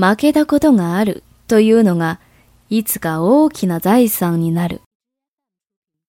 [0.00, 2.20] 負けたことがあるというのが、
[2.70, 4.80] いつか大きな財産になる。